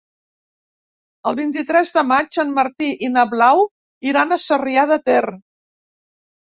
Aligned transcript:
El 1.31 1.37
vint-i-tres 1.39 1.93
de 1.99 2.05
maig 2.13 2.41
en 2.45 2.57
Martí 2.57 2.89
i 3.09 3.13
na 3.19 3.29
Blau 3.37 3.65
iran 4.13 4.35
a 4.35 4.43
Sarrià 4.49 4.91
de 4.97 5.03
Ter. 5.09 5.25